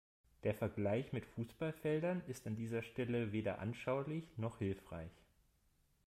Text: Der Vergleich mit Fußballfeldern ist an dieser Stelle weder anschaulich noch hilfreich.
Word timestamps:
Der 0.45 0.55
Vergleich 0.55 1.13
mit 1.13 1.27
Fußballfeldern 1.27 2.23
ist 2.27 2.47
an 2.47 2.55
dieser 2.55 2.81
Stelle 2.81 3.31
weder 3.33 3.59
anschaulich 3.59 4.23
noch 4.35 4.57
hilfreich. 4.57 5.11